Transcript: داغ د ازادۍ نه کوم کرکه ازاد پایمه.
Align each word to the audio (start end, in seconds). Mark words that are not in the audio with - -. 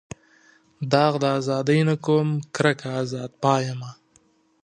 داغ 0.91 1.13
د 1.23 1.25
ازادۍ 1.39 1.79
نه 1.89 1.95
کوم 2.05 2.27
کرکه 2.55 2.89
ازاد 3.01 3.31
پایمه. 3.43 3.91